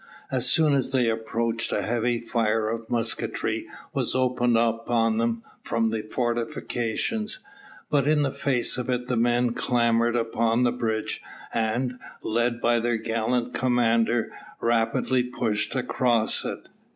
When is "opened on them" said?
4.15-5.43